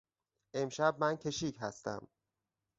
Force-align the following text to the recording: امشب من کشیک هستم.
امشب 0.53 0.95
من 0.99 1.15
کشیک 1.17 1.57
هستم. 1.59 2.07